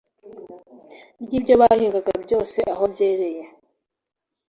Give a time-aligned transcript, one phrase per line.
[1.23, 3.43] ry’ibyo bahingaga byose aho byereye.